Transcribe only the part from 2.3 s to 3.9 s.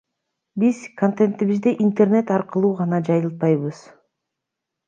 аркылуу гана жайылтпайбыз.